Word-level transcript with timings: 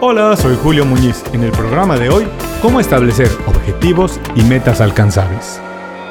Hola, 0.00 0.36
soy 0.36 0.54
Julio 0.62 0.84
Muñiz. 0.86 1.24
En 1.32 1.42
el 1.42 1.50
programa 1.50 1.98
de 1.98 2.08
hoy, 2.08 2.24
cómo 2.62 2.78
establecer 2.78 3.28
objetivos 3.46 4.20
y 4.36 4.42
metas 4.42 4.80
alcanzables. 4.80 5.60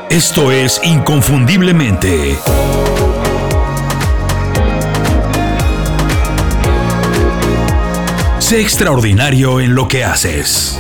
Esto 0.10 0.52
es 0.52 0.81
Inconfundiblemente. 0.83 2.36
Sé 8.40 8.60
extraordinario 8.60 9.62
en 9.62 9.73
lo 9.73 9.88
que 9.88 10.04
haces. 10.04 10.78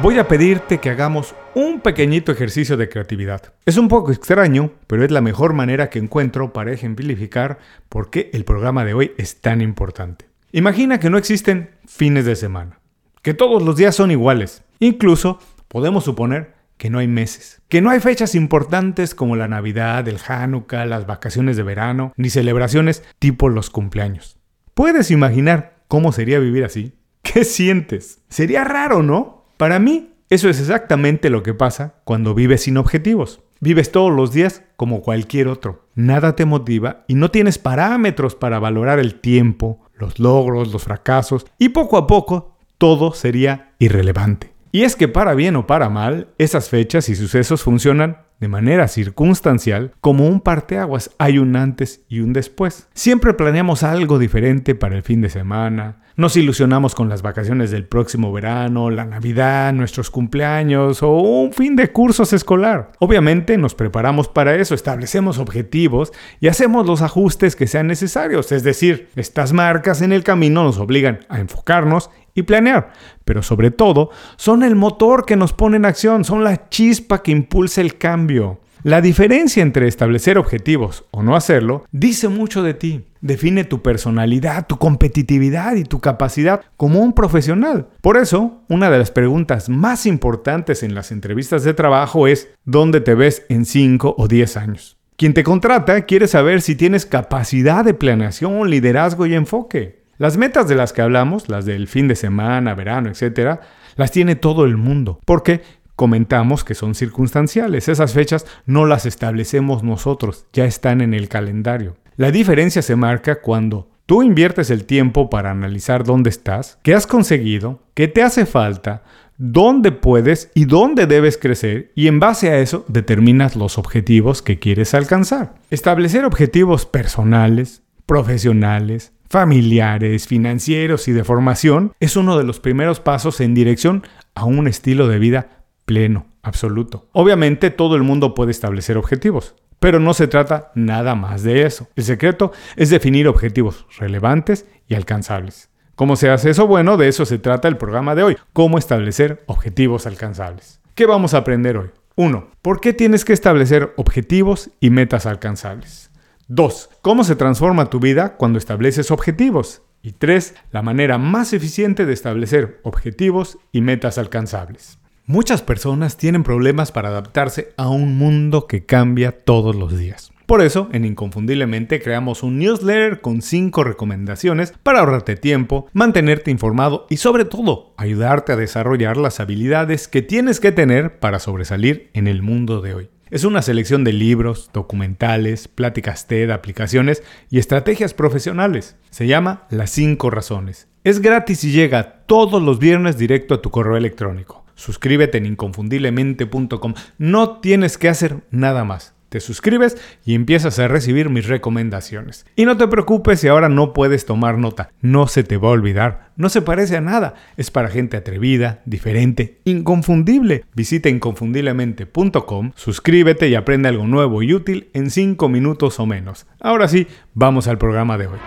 Voy 0.00 0.18
a 0.18 0.26
pedirte 0.26 0.78
que 0.78 0.88
hagamos 0.88 1.34
un 1.54 1.80
pequeñito 1.80 2.32
ejercicio 2.32 2.78
de 2.78 2.88
creatividad. 2.88 3.52
Es 3.66 3.76
un 3.76 3.88
poco 3.88 4.12
extraño, 4.12 4.72
pero 4.86 5.04
es 5.04 5.10
la 5.10 5.20
mejor 5.20 5.52
manera 5.52 5.90
que 5.90 5.98
encuentro 5.98 6.54
para 6.54 6.72
ejemplificar 6.72 7.58
por 7.90 8.08
qué 8.08 8.30
el 8.32 8.46
programa 8.46 8.86
de 8.86 8.94
hoy 8.94 9.12
es 9.18 9.42
tan 9.42 9.60
importante. 9.60 10.29
Imagina 10.52 10.98
que 10.98 11.10
no 11.10 11.18
existen 11.18 11.70
fines 11.86 12.24
de 12.24 12.34
semana, 12.34 12.80
que 13.22 13.34
todos 13.34 13.62
los 13.62 13.76
días 13.76 13.94
son 13.94 14.10
iguales. 14.10 14.64
Incluso 14.80 15.38
podemos 15.68 16.04
suponer 16.04 16.54
que 16.76 16.90
no 16.90 16.98
hay 16.98 17.06
meses, 17.06 17.62
que 17.68 17.80
no 17.80 17.90
hay 17.90 18.00
fechas 18.00 18.34
importantes 18.34 19.14
como 19.14 19.36
la 19.36 19.46
Navidad, 19.46 20.08
el 20.08 20.18
Hanukkah, 20.26 20.86
las 20.86 21.06
vacaciones 21.06 21.56
de 21.56 21.62
verano, 21.62 22.12
ni 22.16 22.30
celebraciones 22.30 23.04
tipo 23.20 23.48
los 23.48 23.70
cumpleaños. 23.70 24.38
¿Puedes 24.74 25.12
imaginar 25.12 25.84
cómo 25.86 26.10
sería 26.10 26.40
vivir 26.40 26.64
así? 26.64 26.94
¿Qué 27.22 27.44
sientes? 27.44 28.22
Sería 28.28 28.64
raro, 28.64 29.04
¿no? 29.04 29.44
Para 29.56 29.78
mí, 29.78 30.14
eso 30.30 30.48
es 30.48 30.58
exactamente 30.58 31.30
lo 31.30 31.44
que 31.44 31.54
pasa 31.54 31.96
cuando 32.04 32.34
vives 32.34 32.62
sin 32.62 32.76
objetivos. 32.76 33.40
Vives 33.60 33.92
todos 33.92 34.10
los 34.10 34.32
días 34.32 34.62
como 34.76 35.02
cualquier 35.02 35.48
otro. 35.48 35.86
Nada 35.94 36.34
te 36.34 36.46
motiva 36.46 37.04
y 37.08 37.14
no 37.14 37.30
tienes 37.30 37.58
parámetros 37.58 38.34
para 38.34 38.58
valorar 38.58 38.98
el 38.98 39.20
tiempo, 39.20 39.84
los 40.00 40.18
logros, 40.18 40.72
los 40.72 40.82
fracasos 40.82 41.46
y 41.58 41.70
poco 41.70 41.96
a 41.96 42.06
poco 42.06 42.56
todo 42.78 43.12
sería 43.12 43.74
irrelevante. 43.78 44.52
Y 44.72 44.82
es 44.82 44.94
que 44.94 45.08
para 45.08 45.34
bien 45.34 45.56
o 45.56 45.66
para 45.66 45.88
mal, 45.88 46.28
esas 46.38 46.68
fechas 46.68 47.08
y 47.08 47.16
sucesos 47.16 47.62
funcionan 47.62 48.18
de 48.38 48.48
manera 48.48 48.88
circunstancial 48.88 49.92
como 50.00 50.26
un 50.26 50.40
parteaguas. 50.40 51.10
Hay 51.18 51.38
un 51.38 51.56
antes 51.56 52.02
y 52.08 52.20
un 52.20 52.32
después. 52.32 52.88
Siempre 52.94 53.34
planeamos 53.34 53.82
algo 53.82 54.18
diferente 54.18 54.74
para 54.74 54.96
el 54.96 55.02
fin 55.02 55.20
de 55.20 55.28
semana. 55.28 55.96
Nos 56.16 56.36
ilusionamos 56.36 56.94
con 56.94 57.08
las 57.08 57.22
vacaciones 57.22 57.70
del 57.70 57.86
próximo 57.86 58.32
verano, 58.32 58.90
la 58.90 59.04
Navidad, 59.04 59.72
nuestros 59.72 60.10
cumpleaños 60.10 61.02
o 61.02 61.12
un 61.12 61.52
fin 61.52 61.76
de 61.76 61.92
cursos 61.92 62.32
escolar. 62.32 62.92
Obviamente 62.98 63.56
nos 63.56 63.74
preparamos 63.74 64.28
para 64.28 64.54
eso, 64.56 64.74
establecemos 64.74 65.38
objetivos 65.38 66.12
y 66.40 66.48
hacemos 66.48 66.86
los 66.86 67.00
ajustes 67.00 67.56
que 67.56 67.66
sean 67.66 67.86
necesarios. 67.86 68.52
Es 68.52 68.62
decir, 68.62 69.08
estas 69.16 69.52
marcas 69.52 70.02
en 70.02 70.12
el 70.12 70.22
camino 70.22 70.62
nos 70.62 70.78
obligan 70.78 71.20
a 71.28 71.40
enfocarnos 71.40 72.10
y 72.34 72.42
planear, 72.42 72.92
pero 73.24 73.42
sobre 73.42 73.70
todo 73.70 74.10
son 74.36 74.62
el 74.62 74.76
motor 74.76 75.24
que 75.24 75.36
nos 75.36 75.52
pone 75.52 75.76
en 75.76 75.84
acción, 75.84 76.24
son 76.24 76.44
la 76.44 76.68
chispa 76.68 77.22
que 77.22 77.32
impulsa 77.32 77.80
el 77.80 77.98
cambio. 77.98 78.60
La 78.82 79.02
diferencia 79.02 79.62
entre 79.62 79.86
establecer 79.88 80.38
objetivos 80.38 81.04
o 81.10 81.22
no 81.22 81.36
hacerlo 81.36 81.84
dice 81.92 82.28
mucho 82.28 82.62
de 82.62 82.72
ti. 82.72 83.04
Define 83.20 83.64
tu 83.64 83.82
personalidad, 83.82 84.66
tu 84.66 84.78
competitividad 84.78 85.74
y 85.74 85.84
tu 85.84 86.00
capacidad 86.00 86.62
como 86.78 87.00
un 87.00 87.12
profesional. 87.12 87.88
Por 88.00 88.16
eso, 88.16 88.62
una 88.70 88.88
de 88.88 88.98
las 88.98 89.10
preguntas 89.10 89.68
más 89.68 90.06
importantes 90.06 90.82
en 90.82 90.94
las 90.94 91.12
entrevistas 91.12 91.62
de 91.62 91.74
trabajo 91.74 92.26
es 92.26 92.48
¿dónde 92.64 93.02
te 93.02 93.14
ves 93.14 93.44
en 93.50 93.66
5 93.66 94.14
o 94.16 94.28
10 94.28 94.56
años? 94.56 94.96
Quien 95.16 95.34
te 95.34 95.44
contrata 95.44 96.06
quiere 96.06 96.26
saber 96.26 96.62
si 96.62 96.74
tienes 96.74 97.04
capacidad 97.04 97.84
de 97.84 97.92
planeación, 97.92 98.70
liderazgo 98.70 99.26
y 99.26 99.34
enfoque. 99.34 99.99
Las 100.20 100.36
metas 100.36 100.68
de 100.68 100.74
las 100.74 100.92
que 100.92 101.00
hablamos, 101.00 101.48
las 101.48 101.64
del 101.64 101.88
fin 101.88 102.06
de 102.06 102.14
semana, 102.14 102.74
verano, 102.74 103.08
etc., 103.08 103.58
las 103.96 104.10
tiene 104.10 104.36
todo 104.36 104.66
el 104.66 104.76
mundo, 104.76 105.18
porque 105.24 105.62
comentamos 105.96 106.62
que 106.62 106.74
son 106.74 106.94
circunstanciales. 106.94 107.88
Esas 107.88 108.12
fechas 108.12 108.44
no 108.66 108.84
las 108.84 109.06
establecemos 109.06 109.82
nosotros, 109.82 110.44
ya 110.52 110.66
están 110.66 111.00
en 111.00 111.14
el 111.14 111.30
calendario. 111.30 111.96
La 112.16 112.30
diferencia 112.30 112.82
se 112.82 112.96
marca 112.96 113.40
cuando 113.40 113.88
tú 114.04 114.22
inviertes 114.22 114.68
el 114.68 114.84
tiempo 114.84 115.30
para 115.30 115.52
analizar 115.52 116.04
dónde 116.04 116.28
estás, 116.28 116.78
qué 116.82 116.92
has 116.92 117.06
conseguido, 117.06 117.80
qué 117.94 118.06
te 118.06 118.22
hace 118.22 118.44
falta, 118.44 119.04
dónde 119.38 119.90
puedes 119.90 120.50
y 120.54 120.66
dónde 120.66 121.06
debes 121.06 121.38
crecer 121.38 121.92
y 121.94 122.08
en 122.08 122.20
base 122.20 122.50
a 122.50 122.58
eso 122.58 122.84
determinas 122.88 123.56
los 123.56 123.78
objetivos 123.78 124.42
que 124.42 124.58
quieres 124.58 124.92
alcanzar. 124.92 125.54
Establecer 125.70 126.26
objetivos 126.26 126.84
personales, 126.84 127.84
profesionales, 128.04 129.14
familiares, 129.30 130.26
financieros 130.26 131.06
y 131.06 131.12
de 131.12 131.22
formación 131.22 131.92
es 132.00 132.16
uno 132.16 132.36
de 132.36 132.42
los 132.42 132.58
primeros 132.58 132.98
pasos 132.98 133.40
en 133.40 133.54
dirección 133.54 134.02
a 134.34 134.44
un 134.44 134.66
estilo 134.66 135.06
de 135.06 135.20
vida 135.20 135.64
pleno, 135.84 136.26
absoluto. 136.42 137.08
Obviamente 137.12 137.70
todo 137.70 137.94
el 137.94 138.02
mundo 138.02 138.34
puede 138.34 138.50
establecer 138.50 138.98
objetivos, 138.98 139.54
pero 139.78 140.00
no 140.00 140.14
se 140.14 140.26
trata 140.26 140.72
nada 140.74 141.14
más 141.14 141.44
de 141.44 141.62
eso. 141.62 141.88
El 141.94 142.02
secreto 142.02 142.50
es 142.74 142.90
definir 142.90 143.28
objetivos 143.28 143.86
relevantes 143.98 144.66
y 144.88 144.96
alcanzables. 144.96 145.70
¿Cómo 145.94 146.16
se 146.16 146.28
hace 146.28 146.50
eso? 146.50 146.66
Bueno, 146.66 146.96
de 146.96 147.06
eso 147.06 147.24
se 147.24 147.38
trata 147.38 147.68
el 147.68 147.76
programa 147.76 148.16
de 148.16 148.24
hoy, 148.24 148.36
cómo 148.52 148.78
establecer 148.78 149.44
objetivos 149.46 150.06
alcanzables. 150.06 150.80
¿Qué 150.96 151.06
vamos 151.06 151.34
a 151.34 151.38
aprender 151.38 151.76
hoy? 151.76 151.90
1. 152.16 152.50
¿Por 152.62 152.80
qué 152.80 152.92
tienes 152.92 153.24
que 153.24 153.32
establecer 153.32 153.94
objetivos 153.96 154.70
y 154.80 154.90
metas 154.90 155.24
alcanzables? 155.24 156.09
2. 156.50 156.90
¿Cómo 157.00 157.22
se 157.22 157.36
transforma 157.36 157.90
tu 157.90 158.00
vida 158.00 158.36
cuando 158.36 158.58
estableces 158.58 159.12
objetivos? 159.12 159.82
Y 160.02 160.10
3. 160.10 160.56
La 160.72 160.82
manera 160.82 161.16
más 161.16 161.52
eficiente 161.52 162.06
de 162.06 162.12
establecer 162.12 162.80
objetivos 162.82 163.58
y 163.70 163.82
metas 163.82 164.18
alcanzables. 164.18 164.98
Muchas 165.26 165.62
personas 165.62 166.16
tienen 166.16 166.42
problemas 166.42 166.90
para 166.90 167.10
adaptarse 167.10 167.72
a 167.76 167.88
un 167.88 168.18
mundo 168.18 168.66
que 168.66 168.84
cambia 168.84 169.30
todos 169.30 169.76
los 169.76 169.96
días. 169.96 170.32
Por 170.46 170.60
eso, 170.60 170.88
en 170.90 171.04
Inconfundiblemente 171.04 172.02
creamos 172.02 172.42
un 172.42 172.58
newsletter 172.58 173.20
con 173.20 173.42
5 173.42 173.84
recomendaciones 173.84 174.74
para 174.82 174.98
ahorrarte 174.98 175.36
tiempo, 175.36 175.86
mantenerte 175.92 176.50
informado 176.50 177.06
y 177.08 177.18
sobre 177.18 177.44
todo 177.44 177.94
ayudarte 177.96 178.50
a 178.50 178.56
desarrollar 178.56 179.16
las 179.18 179.38
habilidades 179.38 180.08
que 180.08 180.22
tienes 180.22 180.58
que 180.58 180.72
tener 180.72 181.20
para 181.20 181.38
sobresalir 181.38 182.10
en 182.12 182.26
el 182.26 182.42
mundo 182.42 182.80
de 182.80 182.94
hoy. 182.94 183.10
Es 183.30 183.44
una 183.44 183.62
selección 183.62 184.02
de 184.02 184.12
libros, 184.12 184.70
documentales, 184.72 185.68
pláticas 185.68 186.26
TED, 186.26 186.50
aplicaciones 186.50 187.22
y 187.48 187.60
estrategias 187.60 188.12
profesionales. 188.12 188.96
Se 189.10 189.28
llama 189.28 189.68
Las 189.70 189.90
5 189.90 190.30
razones. 190.30 190.88
Es 191.04 191.20
gratis 191.20 191.62
y 191.62 191.70
llega 191.70 192.24
todos 192.26 192.60
los 192.60 192.80
viernes 192.80 193.18
directo 193.18 193.54
a 193.54 193.62
tu 193.62 193.70
correo 193.70 193.96
electrónico. 193.96 194.64
Suscríbete 194.74 195.38
en 195.38 195.46
inconfundiblemente.com. 195.46 196.94
No 197.18 197.60
tienes 197.60 197.98
que 197.98 198.08
hacer 198.08 198.38
nada 198.50 198.82
más. 198.82 199.14
Te 199.30 199.38
suscribes 199.38 199.96
y 200.24 200.34
empiezas 200.34 200.80
a 200.80 200.88
recibir 200.88 201.30
mis 201.30 201.46
recomendaciones. 201.46 202.44
Y 202.56 202.64
no 202.64 202.76
te 202.76 202.88
preocupes 202.88 203.38
si 203.38 203.46
ahora 203.46 203.68
no 203.68 203.92
puedes 203.92 204.26
tomar 204.26 204.58
nota. 204.58 204.90
No 205.00 205.28
se 205.28 205.44
te 205.44 205.56
va 205.56 205.68
a 205.68 205.72
olvidar. 205.72 206.32
No 206.36 206.48
se 206.48 206.62
parece 206.62 206.96
a 206.96 207.00
nada. 207.00 207.34
Es 207.56 207.70
para 207.70 207.90
gente 207.90 208.16
atrevida, 208.16 208.80
diferente, 208.86 209.60
inconfundible. 209.64 210.64
Visita 210.74 211.08
inconfundiblemente.com, 211.08 212.72
suscríbete 212.74 213.48
y 213.48 213.54
aprende 213.54 213.88
algo 213.88 214.06
nuevo 214.08 214.42
y 214.42 214.52
útil 214.52 214.90
en 214.94 215.10
5 215.10 215.48
minutos 215.48 216.00
o 216.00 216.06
menos. 216.06 216.48
Ahora 216.60 216.88
sí, 216.88 217.06
vamos 217.32 217.68
al 217.68 217.78
programa 217.78 218.18
de 218.18 218.26
hoy. 218.26 218.38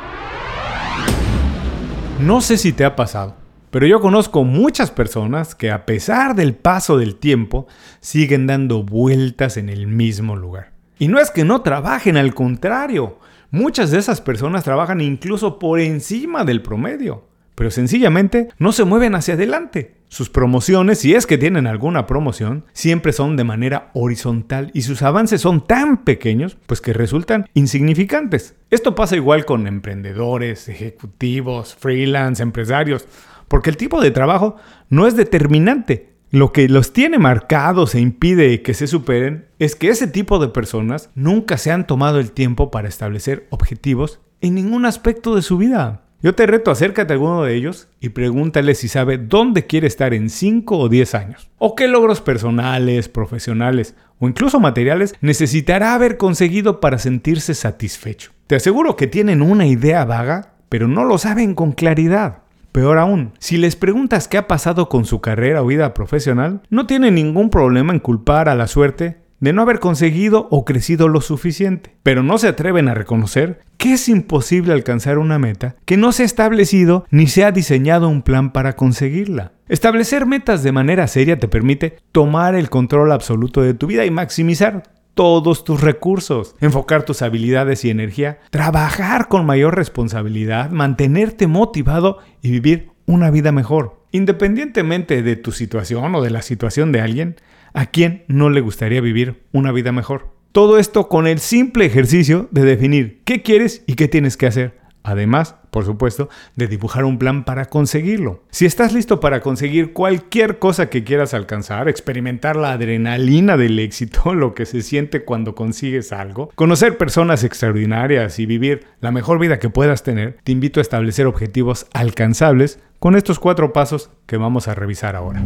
No 2.19 2.41
sé 2.41 2.57
si 2.57 2.73
te 2.73 2.83
ha 2.83 2.97
pasado 2.97 3.44
pero 3.73 3.88
yo 3.88 4.01
conozco 4.01 4.44
muchas 4.44 4.91
personas 4.91 5.55
que 5.55 5.71
a 5.71 5.88
pesar 5.88 6.35
del 6.35 6.53
paso 6.53 6.95
del 6.95 7.15
tiempo 7.15 7.65
siguen 8.01 8.45
dando 8.45 8.83
vueltas 8.83 9.57
en 9.57 9.67
el 9.67 9.88
mismo 9.88 10.35
lugar. 10.35 10.72
Y 11.03 11.09
no 11.09 11.19
es 11.19 11.31
que 11.31 11.43
no 11.43 11.63
trabajen, 11.63 12.15
al 12.15 12.33
contrario, 12.33 13.19
muchas 13.51 13.91
de 13.91 13.99
esas 13.99 14.21
personas 14.21 14.63
trabajan 14.63 15.01
incluso 15.01 15.59
por 15.59 15.81
encima 15.81 16.45
del 16.45 16.61
promedio, 16.61 17.27
pero 17.55 17.71
sencillamente 17.71 18.47
no 18.57 18.71
se 18.71 18.85
mueven 18.85 19.13
hacia 19.13 19.33
adelante. 19.33 19.95
Sus 20.07 20.29
promociones, 20.29 21.00
si 21.00 21.13
es 21.13 21.27
que 21.27 21.38
tienen 21.38 21.67
alguna 21.67 22.07
promoción, 22.07 22.63
siempre 22.71 23.11
son 23.11 23.35
de 23.35 23.44
manera 23.44 23.91
horizontal 23.94 24.71
y 24.73 24.83
sus 24.83 25.01
avances 25.01 25.41
son 25.41 25.67
tan 25.67 26.05
pequeños, 26.05 26.55
pues 26.67 26.79
que 26.79 26.94
resultan 26.94 27.49
insignificantes. 27.53 28.56
Esto 28.69 28.95
pasa 28.95 29.17
igual 29.17 29.44
con 29.44 29.67
emprendedores, 29.67 30.69
ejecutivos, 30.69 31.75
freelance, 31.75 32.41
empresarios 32.41 33.09
porque 33.53 33.69
el 33.69 33.77
tipo 33.77 34.01
de 34.01 34.11
trabajo 34.11 34.56
no 34.89 35.06
es 35.06 35.15
determinante. 35.15 36.12
Lo 36.33 36.51
que 36.51 36.68
los 36.68 36.94
tiene 36.94 37.19
marcados 37.19 37.94
e 37.94 38.00
impide 38.00 38.63
que 38.63 38.74
se 38.74 38.88
superen 38.88 39.45
es 39.59 39.75
que 39.75 39.89
ese 39.89 40.07
tipo 40.07 40.39
de 40.39 40.47
personas 40.47 41.12
nunca 41.13 41.59
se 41.59 41.69
han 41.69 41.85
tomado 41.85 42.19
el 42.19 42.31
tiempo 42.31 42.71
para 42.71 42.88
establecer 42.88 43.45
objetivos 43.51 44.19
en 44.41 44.56
ningún 44.56 44.88
aspecto 44.88 45.35
de 45.35 45.44
su 45.44 45.59
vida. 45.59 46.06
Yo 46.24 46.33
te 46.33 46.47
reto, 46.47 46.71
acércate 46.71 47.13
a 47.13 47.18
alguno 47.18 47.44
de 47.44 47.53
ellos 47.53 47.88
y 48.00 48.09
pregúntale 48.09 48.74
si 48.74 48.88
sabe 48.88 49.19
dónde 49.19 49.68
quiere 49.68 49.85
estar 49.85 50.15
en 50.15 50.31
5 50.31 50.75
o 50.75 50.89
10 50.89 51.13
años, 51.13 51.51
o 51.59 51.75
qué 51.75 51.88
logros 51.88 52.19
personales, 52.19 53.09
profesionales 53.09 53.94
o 54.18 54.27
incluso 54.27 54.59
materiales 54.59 55.13
necesitará 55.21 55.94
haber 55.94 56.18
conseguido 56.18 56.80
para 56.80 56.97
sentirse 56.97 57.53
satisfecho. 57.53 58.31
Te 58.47 58.56
aseguro 58.56 58.95
que 58.95 59.06
tienen 59.06 59.44
una 59.44 59.68
idea 59.68 60.03
vaga 60.03 60.53
pero 60.74 60.88
no 60.88 61.06
lo 61.06 61.19
saben 61.19 61.53
con 61.53 61.74
claridad. 61.74 62.43
Peor 62.73 62.97
aún, 62.97 63.33
si 63.37 63.57
les 63.57 63.75
preguntas 63.75 64.27
qué 64.27 64.39
ha 64.39 64.47
pasado 64.47 64.89
con 64.89 65.05
su 65.05 65.21
carrera 65.21 65.61
o 65.61 65.67
vida 65.67 65.93
profesional, 65.93 66.63
no 66.71 66.87
tienen 66.87 67.13
ningún 67.13 67.51
problema 67.51 67.93
en 67.93 67.99
culpar 67.99 68.49
a 68.49 68.55
la 68.55 68.65
suerte 68.65 69.19
de 69.39 69.53
no 69.53 69.61
haber 69.61 69.79
conseguido 69.79 70.47
o 70.49 70.65
crecido 70.65 71.07
lo 71.07 71.21
suficiente, 71.21 71.95
pero 72.01 72.23
no 72.23 72.39
se 72.39 72.47
atreven 72.47 72.87
a 72.87 72.95
reconocer 72.95 73.61
que 73.77 73.93
es 73.93 74.09
imposible 74.09 74.73
alcanzar 74.73 75.19
una 75.19 75.37
meta 75.37 75.75
que 75.85 75.97
no 75.97 76.11
se 76.13 76.23
ha 76.23 76.25
establecido 76.25 77.05
ni 77.11 77.27
se 77.27 77.43
ha 77.43 77.51
diseñado 77.51 78.09
un 78.09 78.23
plan 78.23 78.51
para 78.51 78.75
conseguirla. 78.75 79.51
Establecer 79.67 80.25
metas 80.25 80.63
de 80.63 80.71
manera 80.71 81.07
seria 81.07 81.37
te 81.37 81.47
permite 81.47 81.97
tomar 82.11 82.55
el 82.55 82.69
control 82.69 83.11
absoluto 83.11 83.61
de 83.61 83.73
tu 83.73 83.85
vida 83.85 84.05
y 84.05 84.11
maximizar 84.11 84.83
todos 85.13 85.63
tus 85.63 85.81
recursos, 85.81 86.56
enfocar 86.60 87.04
tus 87.04 87.21
habilidades 87.21 87.86
y 87.86 87.89
energía, 87.89 88.39
trabajar 88.50 89.27
con 89.27 89.45
mayor 89.45 89.75
responsabilidad, 89.75 90.71
mantenerte 90.71 91.48
motivado 91.48 92.19
y 92.42 92.51
vivir 92.51 92.89
una 93.06 93.30
vida 93.30 93.51
mejor. 93.51 94.01
Independientemente 94.12 95.24
de 95.24 95.36
tu 95.36 95.51
situación 95.51 96.13
o 96.15 96.21
de 96.21 96.30
la 96.30 96.42
situación 96.42 96.92
de 96.92 97.01
alguien, 97.01 97.36
¿a 97.74 97.88
quién 97.88 98.24
no 98.27 98.50
le 98.50 98.62
gustaría 98.62 99.01
vivir 99.01 99.44
una 99.51 99.71
vida 99.71 99.92
mejor? 99.92 100.33
Todo 100.51 100.77
esto 100.77 101.10
con 101.10 101.25
el 101.25 101.39
simple 101.39 101.86
ejercicio 101.86 102.48
de 102.51 102.62
definir 102.63 103.21
qué 103.25 103.42
quieres 103.42 103.83
y 103.88 103.95
qué 103.95 104.07
tienes 104.07 104.38
que 104.38 104.45
hacer. 104.45 104.82
Además, 105.03 105.55
por 105.69 105.85
supuesto, 105.85 106.29
de 106.55 106.67
dibujar 106.67 107.03
un 107.03 107.19
plan 107.19 107.44
para 107.44 107.65
conseguirlo. 107.65 108.44
Si 108.50 108.65
estás 108.65 108.94
listo 108.94 109.19
para 109.19 109.41
conseguir 109.41 109.91
cualquier 109.91 110.59
cosa 110.59 110.89
que 110.89 111.03
quieras 111.03 111.33
alcanzar, 111.33 111.89
experimentar 111.89 112.55
la 112.55 112.71
adrenalina 112.71 113.57
del 113.57 113.77
éxito, 113.79 114.33
lo 114.33 114.53
que 114.53 114.65
se 114.65 114.81
siente 114.81 115.25
cuando 115.25 115.55
consigues 115.55 116.13
algo, 116.13 116.51
conocer 116.55 116.97
personas 116.97 117.44
extraordinarias 117.44 118.39
y 118.39 118.45
vivir 118.45 118.85
la 119.01 119.11
mejor 119.11 119.39
vida 119.39 119.59
que 119.59 119.69
puedas 119.69 120.03
tener, 120.03 120.38
te 120.44 120.53
invito 120.53 120.79
a 120.79 120.81
establecer 120.81 121.27
objetivos 121.27 121.88
alcanzables 121.94 122.79
con 122.99 123.15
estos 123.15 123.39
cuatro 123.39 123.73
pasos 123.73 124.09
que 124.25 124.38
vamos 124.38 124.67
a 124.69 124.75
revisar 124.75 125.15
ahora. 125.15 125.44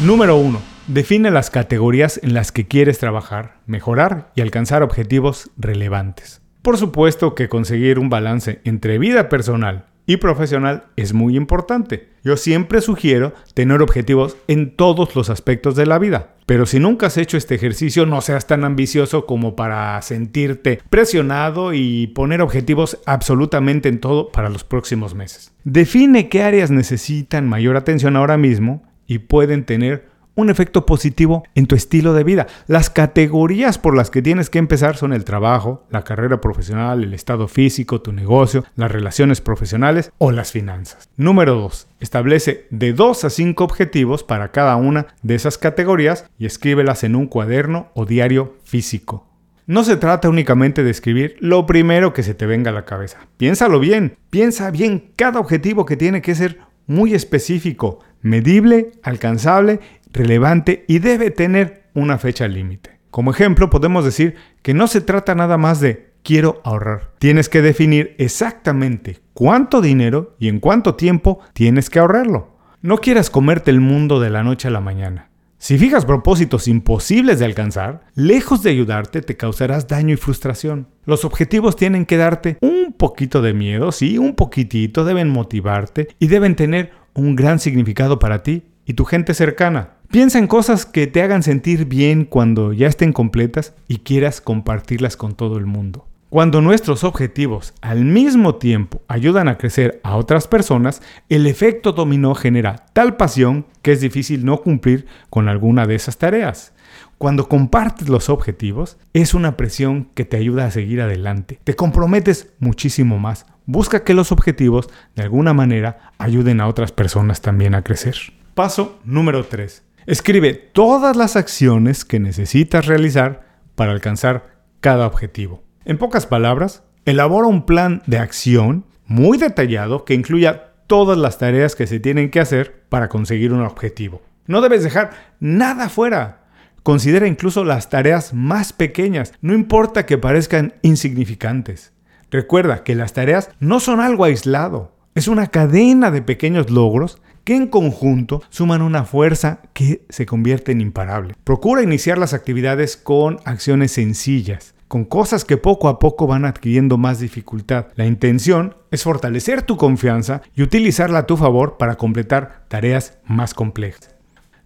Número 0.00 0.36
1. 0.36 0.62
Define 0.86 1.30
las 1.30 1.50
categorías 1.50 2.18
en 2.22 2.32
las 2.32 2.52
que 2.52 2.66
quieres 2.66 2.98
trabajar, 2.98 3.58
mejorar 3.66 4.32
y 4.34 4.40
alcanzar 4.40 4.82
objetivos 4.82 5.50
relevantes. 5.58 6.40
Por 6.68 6.76
supuesto 6.76 7.34
que 7.34 7.48
conseguir 7.48 7.98
un 7.98 8.10
balance 8.10 8.60
entre 8.64 8.98
vida 8.98 9.30
personal 9.30 9.86
y 10.04 10.18
profesional 10.18 10.84
es 10.96 11.14
muy 11.14 11.34
importante. 11.34 12.10
Yo 12.22 12.36
siempre 12.36 12.82
sugiero 12.82 13.32
tener 13.54 13.80
objetivos 13.80 14.36
en 14.48 14.76
todos 14.76 15.16
los 15.16 15.30
aspectos 15.30 15.76
de 15.76 15.86
la 15.86 15.98
vida. 15.98 16.34
Pero 16.44 16.66
si 16.66 16.78
nunca 16.78 17.06
has 17.06 17.16
hecho 17.16 17.38
este 17.38 17.54
ejercicio, 17.54 18.04
no 18.04 18.20
seas 18.20 18.46
tan 18.46 18.64
ambicioso 18.64 19.24
como 19.24 19.56
para 19.56 20.02
sentirte 20.02 20.82
presionado 20.90 21.72
y 21.72 22.08
poner 22.08 22.42
objetivos 22.42 22.98
absolutamente 23.06 23.88
en 23.88 23.98
todo 23.98 24.28
para 24.28 24.50
los 24.50 24.62
próximos 24.62 25.14
meses. 25.14 25.54
Define 25.64 26.28
qué 26.28 26.42
áreas 26.42 26.70
necesitan 26.70 27.48
mayor 27.48 27.78
atención 27.78 28.14
ahora 28.14 28.36
mismo 28.36 28.82
y 29.06 29.20
pueden 29.20 29.64
tener 29.64 30.07
un 30.38 30.50
efecto 30.50 30.86
positivo 30.86 31.42
en 31.56 31.66
tu 31.66 31.74
estilo 31.74 32.14
de 32.14 32.22
vida. 32.22 32.46
Las 32.68 32.90
categorías 32.90 33.76
por 33.76 33.96
las 33.96 34.08
que 34.08 34.22
tienes 34.22 34.50
que 34.50 34.60
empezar 34.60 34.96
son 34.96 35.12
el 35.12 35.24
trabajo, 35.24 35.84
la 35.90 36.04
carrera 36.04 36.40
profesional, 36.40 37.02
el 37.02 37.12
estado 37.12 37.48
físico, 37.48 38.00
tu 38.02 38.12
negocio, 38.12 38.64
las 38.76 38.92
relaciones 38.92 39.40
profesionales 39.40 40.12
o 40.18 40.30
las 40.30 40.52
finanzas. 40.52 41.08
Número 41.16 41.56
2. 41.56 41.88
Establece 41.98 42.68
de 42.70 42.92
2 42.92 43.24
a 43.24 43.30
5 43.30 43.64
objetivos 43.64 44.22
para 44.22 44.52
cada 44.52 44.76
una 44.76 45.08
de 45.22 45.34
esas 45.34 45.58
categorías 45.58 46.24
y 46.38 46.46
escríbelas 46.46 47.02
en 47.02 47.16
un 47.16 47.26
cuaderno 47.26 47.88
o 47.94 48.06
diario 48.06 48.54
físico. 48.62 49.26
No 49.66 49.82
se 49.82 49.96
trata 49.96 50.28
únicamente 50.28 50.84
de 50.84 50.92
escribir 50.92 51.36
lo 51.40 51.66
primero 51.66 52.12
que 52.12 52.22
se 52.22 52.34
te 52.34 52.46
venga 52.46 52.70
a 52.70 52.74
la 52.74 52.84
cabeza. 52.84 53.26
Piénsalo 53.38 53.80
bien, 53.80 54.16
piensa 54.30 54.70
bien 54.70 55.10
cada 55.16 55.40
objetivo 55.40 55.84
que 55.84 55.96
tiene 55.96 56.22
que 56.22 56.36
ser 56.36 56.60
muy 56.86 57.12
específico, 57.12 58.00
medible, 58.22 58.92
alcanzable 59.02 59.80
relevante 60.12 60.84
y 60.88 60.98
debe 60.98 61.30
tener 61.30 61.84
una 61.94 62.18
fecha 62.18 62.48
límite. 62.48 62.98
Como 63.10 63.30
ejemplo, 63.30 63.70
podemos 63.70 64.04
decir 64.04 64.36
que 64.62 64.74
no 64.74 64.86
se 64.86 65.00
trata 65.00 65.34
nada 65.34 65.56
más 65.56 65.80
de 65.80 66.10
quiero 66.22 66.60
ahorrar. 66.64 67.12
Tienes 67.18 67.48
que 67.48 67.62
definir 67.62 68.14
exactamente 68.18 69.18
cuánto 69.32 69.80
dinero 69.80 70.36
y 70.38 70.48
en 70.48 70.60
cuánto 70.60 70.94
tiempo 70.94 71.40
tienes 71.52 71.90
que 71.90 71.98
ahorrarlo. 71.98 72.56
No 72.82 72.98
quieras 72.98 73.30
comerte 73.30 73.70
el 73.70 73.80
mundo 73.80 74.20
de 74.20 74.30
la 74.30 74.42
noche 74.42 74.68
a 74.68 74.70
la 74.70 74.80
mañana. 74.80 75.30
Si 75.60 75.76
fijas 75.76 76.04
propósitos 76.04 76.68
imposibles 76.68 77.40
de 77.40 77.44
alcanzar, 77.44 78.02
lejos 78.14 78.62
de 78.62 78.70
ayudarte 78.70 79.22
te 79.22 79.36
causarás 79.36 79.88
daño 79.88 80.14
y 80.14 80.16
frustración. 80.16 80.86
Los 81.04 81.24
objetivos 81.24 81.74
tienen 81.74 82.06
que 82.06 82.16
darte 82.16 82.58
un 82.60 82.92
poquito 82.92 83.42
de 83.42 83.54
miedo, 83.54 83.90
sí, 83.90 84.18
un 84.18 84.36
poquitito, 84.36 85.04
deben 85.04 85.30
motivarte 85.30 86.08
y 86.20 86.28
deben 86.28 86.54
tener 86.54 86.92
un 87.14 87.34
gran 87.34 87.58
significado 87.58 88.20
para 88.20 88.44
ti 88.44 88.68
y 88.86 88.94
tu 88.94 89.04
gente 89.04 89.34
cercana. 89.34 89.97
Piensa 90.10 90.38
en 90.38 90.46
cosas 90.46 90.86
que 90.86 91.06
te 91.06 91.20
hagan 91.20 91.42
sentir 91.42 91.84
bien 91.84 92.24
cuando 92.24 92.72
ya 92.72 92.86
estén 92.86 93.12
completas 93.12 93.74
y 93.88 93.98
quieras 93.98 94.40
compartirlas 94.40 95.18
con 95.18 95.34
todo 95.34 95.58
el 95.58 95.66
mundo. 95.66 96.06
Cuando 96.30 96.62
nuestros 96.62 97.04
objetivos 97.04 97.74
al 97.82 98.06
mismo 98.06 98.54
tiempo 98.54 99.02
ayudan 99.06 99.48
a 99.48 99.58
crecer 99.58 100.00
a 100.02 100.16
otras 100.16 100.48
personas, 100.48 101.02
el 101.28 101.46
efecto 101.46 101.92
dominó 101.92 102.34
genera 102.34 102.86
tal 102.94 103.18
pasión 103.18 103.66
que 103.82 103.92
es 103.92 104.00
difícil 104.00 104.46
no 104.46 104.62
cumplir 104.62 105.04
con 105.28 105.46
alguna 105.46 105.86
de 105.86 105.96
esas 105.96 106.16
tareas. 106.16 106.72
Cuando 107.18 107.46
compartes 107.46 108.08
los 108.08 108.30
objetivos, 108.30 108.96
es 109.12 109.34
una 109.34 109.58
presión 109.58 110.08
que 110.14 110.24
te 110.24 110.38
ayuda 110.38 110.64
a 110.64 110.70
seguir 110.70 111.02
adelante. 111.02 111.60
Te 111.64 111.76
comprometes 111.76 112.48
muchísimo 112.60 113.18
más. 113.18 113.44
Busca 113.66 114.04
que 114.04 114.14
los 114.14 114.32
objetivos, 114.32 114.88
de 115.16 115.24
alguna 115.24 115.52
manera, 115.52 116.12
ayuden 116.16 116.62
a 116.62 116.66
otras 116.66 116.92
personas 116.92 117.42
también 117.42 117.74
a 117.74 117.82
crecer. 117.82 118.16
Paso 118.54 118.98
número 119.04 119.44
3. 119.44 119.87
Escribe 120.08 120.54
todas 120.54 121.16
las 121.18 121.36
acciones 121.36 122.06
que 122.06 122.18
necesitas 122.18 122.86
realizar 122.86 123.44
para 123.74 123.92
alcanzar 123.92 124.62
cada 124.80 125.06
objetivo. 125.06 125.62
En 125.84 125.98
pocas 125.98 126.24
palabras, 126.24 126.82
elabora 127.04 127.46
un 127.46 127.66
plan 127.66 128.00
de 128.06 128.16
acción 128.16 128.86
muy 129.04 129.36
detallado 129.36 130.06
que 130.06 130.14
incluya 130.14 130.72
todas 130.86 131.18
las 131.18 131.36
tareas 131.36 131.76
que 131.76 131.86
se 131.86 132.00
tienen 132.00 132.30
que 132.30 132.40
hacer 132.40 132.84
para 132.88 133.10
conseguir 133.10 133.52
un 133.52 133.60
objetivo. 133.60 134.22
No 134.46 134.62
debes 134.62 134.82
dejar 134.82 135.10
nada 135.40 135.90
fuera. 135.90 136.46
Considera 136.82 137.26
incluso 137.26 137.62
las 137.62 137.90
tareas 137.90 138.32
más 138.32 138.72
pequeñas, 138.72 139.34
no 139.42 139.52
importa 139.52 140.06
que 140.06 140.16
parezcan 140.16 140.72
insignificantes. 140.80 141.92
Recuerda 142.30 142.82
que 142.82 142.94
las 142.94 143.12
tareas 143.12 143.50
no 143.60 143.78
son 143.78 144.00
algo 144.00 144.24
aislado, 144.24 144.96
es 145.14 145.28
una 145.28 145.48
cadena 145.48 146.10
de 146.10 146.22
pequeños 146.22 146.70
logros 146.70 147.20
que 147.48 147.56
en 147.56 147.68
conjunto 147.68 148.42
suman 148.50 148.82
una 148.82 149.04
fuerza 149.04 149.62
que 149.72 150.04
se 150.10 150.26
convierte 150.26 150.72
en 150.72 150.82
imparable. 150.82 151.32
Procura 151.44 151.82
iniciar 151.82 152.18
las 152.18 152.34
actividades 152.34 152.98
con 152.98 153.38
acciones 153.46 153.92
sencillas, 153.92 154.74
con 154.86 155.06
cosas 155.06 155.46
que 155.46 155.56
poco 155.56 155.88
a 155.88 155.98
poco 155.98 156.26
van 156.26 156.44
adquiriendo 156.44 156.98
más 156.98 157.20
dificultad. 157.20 157.86
La 157.94 158.04
intención 158.04 158.76
es 158.90 159.02
fortalecer 159.02 159.62
tu 159.62 159.78
confianza 159.78 160.42
y 160.54 160.60
utilizarla 160.60 161.20
a 161.20 161.26
tu 161.26 161.38
favor 161.38 161.78
para 161.78 161.94
completar 161.94 162.66
tareas 162.68 163.16
más 163.24 163.54
complejas. 163.54 164.14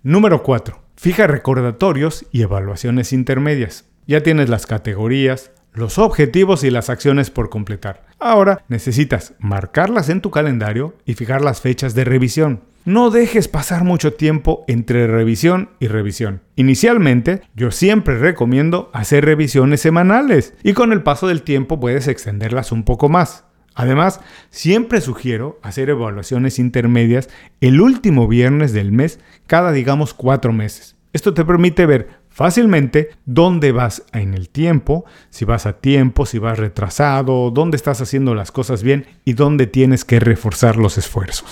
Número 0.02 0.42
4. 0.42 0.82
Fija 0.96 1.28
recordatorios 1.28 2.26
y 2.32 2.42
evaluaciones 2.42 3.12
intermedias. 3.12 3.84
Ya 4.08 4.24
tienes 4.24 4.48
las 4.48 4.66
categorías, 4.66 5.52
los 5.72 5.98
objetivos 5.98 6.64
y 6.64 6.70
las 6.70 6.90
acciones 6.90 7.30
por 7.30 7.50
completar. 7.50 8.04
Ahora 8.18 8.64
necesitas 8.68 9.34
marcarlas 9.38 10.08
en 10.08 10.20
tu 10.20 10.30
calendario 10.30 10.94
y 11.04 11.14
fijar 11.14 11.42
las 11.42 11.60
fechas 11.60 11.94
de 11.94 12.04
revisión. 12.04 12.62
No 12.84 13.10
dejes 13.10 13.46
pasar 13.46 13.84
mucho 13.84 14.14
tiempo 14.14 14.64
entre 14.66 15.06
revisión 15.06 15.70
y 15.78 15.86
revisión. 15.86 16.42
Inicialmente, 16.56 17.42
yo 17.54 17.70
siempre 17.70 18.18
recomiendo 18.18 18.90
hacer 18.92 19.24
revisiones 19.24 19.80
semanales 19.80 20.54
y 20.62 20.72
con 20.72 20.92
el 20.92 21.02
paso 21.02 21.28
del 21.28 21.42
tiempo 21.42 21.78
puedes 21.78 22.08
extenderlas 22.08 22.72
un 22.72 22.82
poco 22.82 23.08
más. 23.08 23.44
Además, 23.74 24.20
siempre 24.50 25.00
sugiero 25.00 25.58
hacer 25.62 25.90
evaluaciones 25.90 26.58
intermedias 26.58 27.30
el 27.60 27.80
último 27.80 28.28
viernes 28.28 28.72
del 28.72 28.92
mes 28.92 29.20
cada, 29.46 29.72
digamos, 29.72 30.12
cuatro 30.12 30.52
meses. 30.52 30.96
Esto 31.12 31.34
te 31.34 31.44
permite 31.44 31.86
ver 31.86 32.21
fácilmente 32.32 33.10
dónde 33.24 33.72
vas 33.72 34.04
en 34.12 34.34
el 34.34 34.48
tiempo, 34.48 35.04
si 35.30 35.44
vas 35.44 35.66
a 35.66 35.74
tiempo, 35.74 36.26
si 36.26 36.38
vas 36.38 36.58
retrasado, 36.58 37.50
dónde 37.50 37.76
estás 37.76 38.00
haciendo 38.00 38.34
las 38.34 38.50
cosas 38.50 38.82
bien 38.82 39.06
y 39.24 39.34
dónde 39.34 39.66
tienes 39.66 40.04
que 40.04 40.20
reforzar 40.20 40.76
los 40.76 40.98
esfuerzos. 40.98 41.50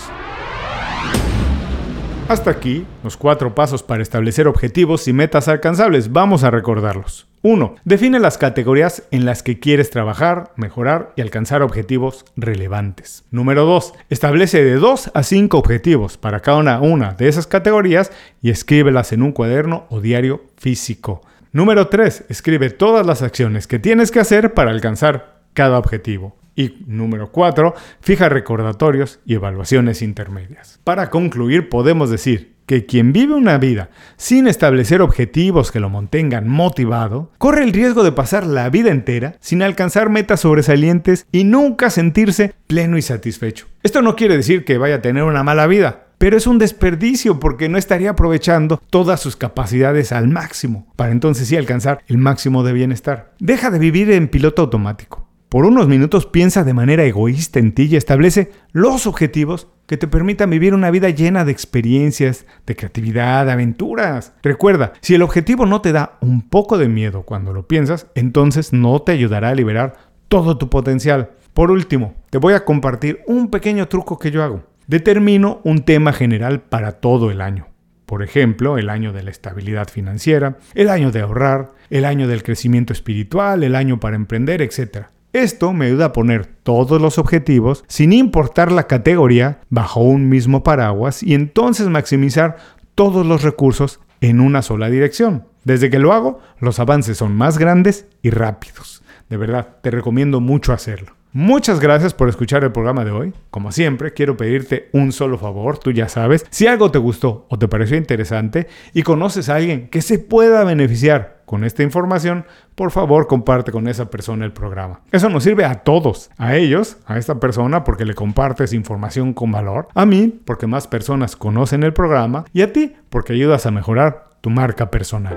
Hasta 2.28 2.50
aquí 2.50 2.86
los 3.02 3.16
cuatro 3.16 3.54
pasos 3.54 3.82
para 3.82 4.02
establecer 4.02 4.46
objetivos 4.46 5.08
y 5.08 5.12
metas 5.12 5.48
alcanzables. 5.48 6.12
Vamos 6.12 6.44
a 6.44 6.50
recordarlos. 6.50 7.29
1. 7.42 7.76
Define 7.84 8.18
las 8.18 8.36
categorías 8.36 9.04
en 9.10 9.24
las 9.24 9.42
que 9.42 9.58
quieres 9.58 9.90
trabajar, 9.90 10.52
mejorar 10.56 11.12
y 11.16 11.22
alcanzar 11.22 11.62
objetivos 11.62 12.26
relevantes. 12.36 13.24
Número 13.30 13.64
2. 13.64 13.94
Establece 14.10 14.62
de 14.62 14.74
2 14.74 15.12
a 15.14 15.22
5 15.22 15.56
objetivos 15.56 16.18
para 16.18 16.40
cada 16.40 16.80
una 16.80 17.14
de 17.14 17.28
esas 17.28 17.46
categorías 17.46 18.12
y 18.42 18.50
escríbelas 18.50 19.12
en 19.12 19.22
un 19.22 19.32
cuaderno 19.32 19.86
o 19.88 20.00
diario 20.00 20.44
físico. 20.58 21.22
Número 21.52 21.88
3. 21.88 22.26
Escribe 22.28 22.70
todas 22.70 23.06
las 23.06 23.22
acciones 23.22 23.66
que 23.66 23.78
tienes 23.78 24.10
que 24.10 24.20
hacer 24.20 24.52
para 24.52 24.70
alcanzar 24.70 25.40
cada 25.54 25.78
objetivo. 25.78 26.36
Y 26.56 26.84
número 26.86 27.32
4, 27.32 27.74
fija 28.00 28.28
recordatorios 28.28 29.20
y 29.24 29.34
evaluaciones 29.34 30.02
intermedias. 30.02 30.78
Para 30.84 31.08
concluir, 31.08 31.70
podemos 31.70 32.10
decir 32.10 32.56
que 32.70 32.86
quien 32.86 33.12
vive 33.12 33.34
una 33.34 33.58
vida 33.58 33.90
sin 34.16 34.46
establecer 34.46 35.02
objetivos 35.02 35.72
que 35.72 35.80
lo 35.80 35.90
mantengan 35.90 36.46
motivado, 36.46 37.32
corre 37.36 37.64
el 37.64 37.72
riesgo 37.72 38.04
de 38.04 38.12
pasar 38.12 38.46
la 38.46 38.70
vida 38.70 38.92
entera 38.92 39.34
sin 39.40 39.60
alcanzar 39.62 40.08
metas 40.08 40.42
sobresalientes 40.42 41.26
y 41.32 41.42
nunca 41.42 41.90
sentirse 41.90 42.54
pleno 42.68 42.96
y 42.96 43.02
satisfecho. 43.02 43.66
Esto 43.82 44.02
no 44.02 44.14
quiere 44.14 44.36
decir 44.36 44.64
que 44.64 44.78
vaya 44.78 44.94
a 44.94 45.02
tener 45.02 45.24
una 45.24 45.42
mala 45.42 45.66
vida, 45.66 46.10
pero 46.18 46.36
es 46.36 46.46
un 46.46 46.60
desperdicio 46.60 47.40
porque 47.40 47.68
no 47.68 47.76
estaría 47.76 48.10
aprovechando 48.10 48.80
todas 48.88 49.18
sus 49.18 49.34
capacidades 49.34 50.12
al 50.12 50.28
máximo, 50.28 50.86
para 50.94 51.10
entonces 51.10 51.48
sí 51.48 51.56
alcanzar 51.56 52.04
el 52.06 52.18
máximo 52.18 52.62
de 52.62 52.72
bienestar. 52.72 53.32
Deja 53.40 53.72
de 53.72 53.80
vivir 53.80 54.12
en 54.12 54.28
piloto 54.28 54.62
automático. 54.62 55.29
Por 55.50 55.64
unos 55.64 55.88
minutos 55.88 56.26
piensa 56.26 56.62
de 56.62 56.74
manera 56.74 57.02
egoísta 57.02 57.58
en 57.58 57.72
ti 57.72 57.88
y 57.90 57.96
establece 57.96 58.52
los 58.70 59.08
objetivos 59.08 59.66
que 59.88 59.96
te 59.96 60.06
permitan 60.06 60.48
vivir 60.48 60.74
una 60.74 60.92
vida 60.92 61.10
llena 61.10 61.44
de 61.44 61.50
experiencias, 61.50 62.46
de 62.66 62.76
creatividad, 62.76 63.46
de 63.46 63.50
aventuras. 63.50 64.32
Recuerda, 64.44 64.92
si 65.00 65.16
el 65.16 65.22
objetivo 65.22 65.66
no 65.66 65.80
te 65.80 65.90
da 65.90 66.18
un 66.20 66.48
poco 66.48 66.78
de 66.78 66.88
miedo 66.88 67.24
cuando 67.24 67.52
lo 67.52 67.66
piensas, 67.66 68.06
entonces 68.14 68.72
no 68.72 69.02
te 69.02 69.10
ayudará 69.10 69.48
a 69.48 69.54
liberar 69.56 69.96
todo 70.28 70.56
tu 70.56 70.70
potencial. 70.70 71.32
Por 71.52 71.72
último, 71.72 72.14
te 72.30 72.38
voy 72.38 72.54
a 72.54 72.64
compartir 72.64 73.18
un 73.26 73.50
pequeño 73.50 73.88
truco 73.88 74.20
que 74.20 74.30
yo 74.30 74.44
hago. 74.44 74.62
Determino 74.86 75.60
un 75.64 75.80
tema 75.84 76.12
general 76.12 76.60
para 76.60 76.92
todo 77.00 77.32
el 77.32 77.40
año. 77.40 77.66
Por 78.06 78.22
ejemplo, 78.22 78.78
el 78.78 78.88
año 78.88 79.12
de 79.12 79.24
la 79.24 79.32
estabilidad 79.32 79.88
financiera, 79.88 80.58
el 80.76 80.90
año 80.90 81.10
de 81.10 81.22
ahorrar, 81.22 81.72
el 81.90 82.04
año 82.04 82.28
del 82.28 82.44
crecimiento 82.44 82.92
espiritual, 82.92 83.64
el 83.64 83.74
año 83.74 83.98
para 83.98 84.14
emprender, 84.14 84.62
etc. 84.62 85.06
Esto 85.32 85.72
me 85.72 85.86
ayuda 85.86 86.06
a 86.06 86.12
poner 86.12 86.46
todos 86.46 87.00
los 87.00 87.16
objetivos 87.16 87.84
sin 87.86 88.12
importar 88.12 88.72
la 88.72 88.88
categoría 88.88 89.60
bajo 89.68 90.00
un 90.00 90.28
mismo 90.28 90.64
paraguas 90.64 91.22
y 91.22 91.34
entonces 91.34 91.86
maximizar 91.86 92.56
todos 92.96 93.24
los 93.24 93.42
recursos 93.42 94.00
en 94.20 94.40
una 94.40 94.62
sola 94.62 94.90
dirección. 94.90 95.44
Desde 95.62 95.88
que 95.88 96.00
lo 96.00 96.12
hago, 96.12 96.40
los 96.58 96.80
avances 96.80 97.16
son 97.16 97.36
más 97.36 97.58
grandes 97.58 98.06
y 98.22 98.30
rápidos. 98.30 99.04
De 99.28 99.36
verdad, 99.36 99.76
te 99.82 99.92
recomiendo 99.92 100.40
mucho 100.40 100.72
hacerlo. 100.72 101.12
Muchas 101.32 101.78
gracias 101.78 102.12
por 102.12 102.28
escuchar 102.28 102.64
el 102.64 102.72
programa 102.72 103.04
de 103.04 103.12
hoy. 103.12 103.32
Como 103.50 103.70
siempre, 103.70 104.12
quiero 104.12 104.36
pedirte 104.36 104.88
un 104.92 105.12
solo 105.12 105.38
favor, 105.38 105.78
tú 105.78 105.92
ya 105.92 106.08
sabes, 106.08 106.44
si 106.50 106.66
algo 106.66 106.90
te 106.90 106.98
gustó 106.98 107.46
o 107.48 107.56
te 107.56 107.68
pareció 107.68 107.96
interesante 107.96 108.66
y 108.94 109.04
conoces 109.04 109.48
a 109.48 109.54
alguien 109.54 109.88
que 109.90 110.02
se 110.02 110.18
pueda 110.18 110.64
beneficiar 110.64 111.39
con 111.50 111.64
esta 111.64 111.82
información, 111.82 112.44
por 112.76 112.92
favor 112.92 113.26
comparte 113.26 113.72
con 113.72 113.88
esa 113.88 114.08
persona 114.08 114.44
el 114.44 114.52
programa. 114.52 115.00
Eso 115.10 115.28
nos 115.28 115.42
sirve 115.42 115.64
a 115.64 115.82
todos, 115.82 116.30
a 116.38 116.54
ellos, 116.54 116.98
a 117.06 117.18
esta 117.18 117.40
persona 117.40 117.82
porque 117.82 118.04
le 118.04 118.14
compartes 118.14 118.72
información 118.72 119.34
con 119.34 119.50
valor, 119.50 119.88
a 119.96 120.06
mí 120.06 120.28
porque 120.44 120.68
más 120.68 120.86
personas 120.86 121.34
conocen 121.34 121.82
el 121.82 121.92
programa 121.92 122.44
y 122.52 122.62
a 122.62 122.72
ti 122.72 122.94
porque 123.08 123.32
ayudas 123.32 123.66
a 123.66 123.72
mejorar 123.72 124.28
tu 124.40 124.48
marca 124.48 124.92
personal. 124.92 125.36